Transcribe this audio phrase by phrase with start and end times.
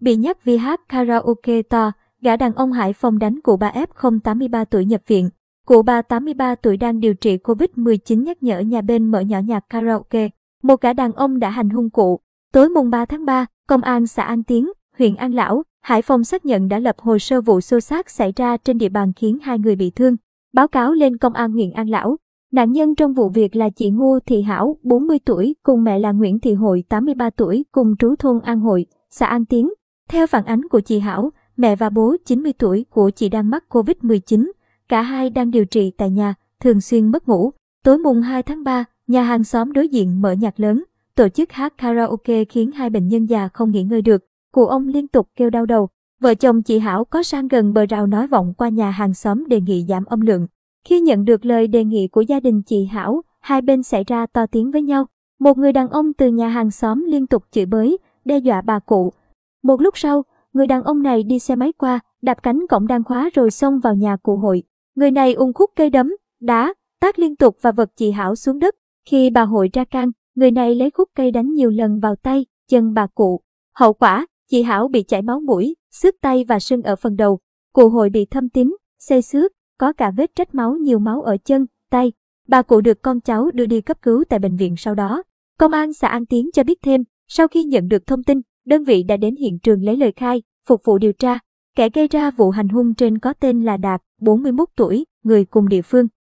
[0.00, 4.20] bị nhắc vì hát karaoke to, gã đàn ông Hải Phòng đánh cụ bà F0
[4.20, 5.30] 83 tuổi nhập viện.
[5.66, 9.64] Cụ bà 83 tuổi đang điều trị Covid-19 nhắc nhở nhà bên mở nhỏ nhạc
[9.68, 10.28] karaoke.
[10.62, 12.20] Một gã đàn ông đã hành hung cụ.
[12.52, 16.24] Tối mùng 3 tháng 3, Công an xã An Tiến, huyện An Lão, Hải Phòng
[16.24, 19.38] xác nhận đã lập hồ sơ vụ xô xát xảy ra trên địa bàn khiến
[19.42, 20.16] hai người bị thương.
[20.54, 22.16] Báo cáo lên Công an huyện An Lão.
[22.52, 26.12] Nạn nhân trong vụ việc là chị Ngô Thị Hảo, 40 tuổi, cùng mẹ là
[26.12, 29.70] Nguyễn Thị Hội, 83 tuổi, cùng trú thôn An Hội, xã An Tiến.
[30.10, 33.64] Theo phản ánh của chị Hảo, mẹ và bố 90 tuổi của chị đang mắc
[33.68, 34.50] Covid-19.
[34.88, 37.50] Cả hai đang điều trị tại nhà, thường xuyên mất ngủ.
[37.84, 40.84] Tối mùng 2 tháng 3, nhà hàng xóm đối diện mở nhạc lớn,
[41.14, 44.24] tổ chức hát karaoke khiến hai bệnh nhân già không nghỉ ngơi được.
[44.52, 45.88] Cụ ông liên tục kêu đau đầu.
[46.20, 49.46] Vợ chồng chị Hảo có sang gần bờ rào nói vọng qua nhà hàng xóm
[49.48, 50.46] đề nghị giảm âm lượng.
[50.84, 54.26] Khi nhận được lời đề nghị của gia đình chị Hảo, hai bên xảy ra
[54.26, 55.06] to tiếng với nhau.
[55.38, 58.78] Một người đàn ông từ nhà hàng xóm liên tục chửi bới, đe dọa bà
[58.78, 59.12] cụ.
[59.62, 63.04] Một lúc sau, người đàn ông này đi xe máy qua, đạp cánh cổng đang
[63.04, 64.62] khóa rồi xông vào nhà cụ hội.
[64.94, 68.58] Người này ung khúc cây đấm, đá, tác liên tục và vật chị Hảo xuống
[68.58, 68.74] đất.
[69.08, 72.46] Khi bà hội ra can, người này lấy khúc cây đánh nhiều lần vào tay,
[72.68, 73.40] chân bà cụ.
[73.74, 77.38] Hậu quả, chị Hảo bị chảy máu mũi, xước tay và sưng ở phần đầu.
[77.72, 81.36] Cụ hội bị thâm tím, xây xước, có cả vết trách máu nhiều máu ở
[81.44, 82.12] chân, tay.
[82.48, 85.22] Bà cụ được con cháu đưa đi cấp cứu tại bệnh viện sau đó.
[85.58, 88.40] Công an xã An Tiến cho biết thêm, sau khi nhận được thông tin,
[88.70, 91.38] đơn vị đã đến hiện trường lấy lời khai, phục vụ điều tra.
[91.76, 95.68] Kẻ gây ra vụ hành hung trên có tên là Đạt, 41 tuổi, người cùng
[95.68, 96.08] địa phương.